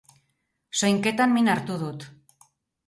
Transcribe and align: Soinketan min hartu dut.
Soinketan 0.81 1.37
min 1.37 1.53
hartu 1.55 1.81
dut. 1.85 2.09